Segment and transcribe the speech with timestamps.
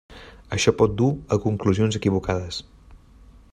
[0.55, 2.61] Això pot dur a conclusions equivocades.